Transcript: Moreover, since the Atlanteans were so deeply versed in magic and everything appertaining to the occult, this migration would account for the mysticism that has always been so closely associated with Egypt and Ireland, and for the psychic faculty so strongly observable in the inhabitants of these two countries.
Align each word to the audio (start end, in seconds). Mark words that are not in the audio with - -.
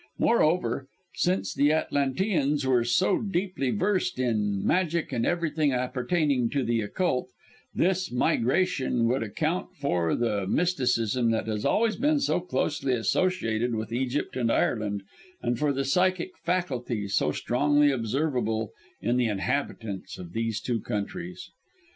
Moreover, 0.17 0.87
since 1.13 1.53
the 1.53 1.71
Atlanteans 1.71 2.65
were 2.65 2.83
so 2.83 3.19
deeply 3.19 3.69
versed 3.69 4.17
in 4.17 4.65
magic 4.65 5.11
and 5.13 5.27
everything 5.27 5.71
appertaining 5.73 6.49
to 6.49 6.63
the 6.63 6.81
occult, 6.81 7.29
this 7.75 8.11
migration 8.11 9.05
would 9.07 9.21
account 9.21 9.75
for 9.75 10.15
the 10.15 10.47
mysticism 10.47 11.29
that 11.29 11.45
has 11.45 11.65
always 11.65 11.97
been 11.97 12.19
so 12.19 12.39
closely 12.39 12.93
associated 12.93 13.75
with 13.75 13.93
Egypt 13.93 14.35
and 14.35 14.51
Ireland, 14.51 15.03
and 15.39 15.59
for 15.59 15.71
the 15.71 15.85
psychic 15.85 16.31
faculty 16.43 17.07
so 17.07 17.31
strongly 17.31 17.91
observable 17.91 18.71
in 19.01 19.17
the 19.17 19.27
inhabitants 19.27 20.17
of 20.17 20.33
these 20.33 20.59
two 20.61 20.79
countries. 20.79 21.51